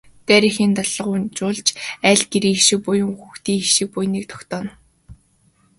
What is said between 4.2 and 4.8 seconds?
тогтооно.